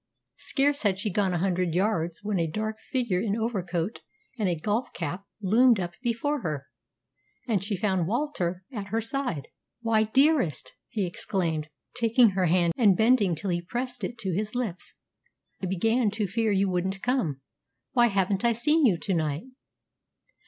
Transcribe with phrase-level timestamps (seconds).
[0.39, 3.99] Scarce had she gone a hundred yards when a dark figure in overcoat
[4.39, 6.65] and a golf cap loomed up before her,
[7.47, 9.49] and she found Walter at her side.
[9.81, 14.55] "Why, dearest!" he exclaimed, taking her hand and bending till he pressed it to his
[14.55, 14.95] lips,
[15.61, 17.41] "I began to fear you wouldn't come.
[17.91, 19.43] Why haven't I seen you to night?"